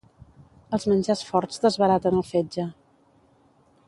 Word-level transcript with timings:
Els 0.77 0.87
menjars 0.93 1.21
forts 1.27 1.61
desbaraten 1.67 2.17
el 2.23 2.27
fetge. 2.31 2.65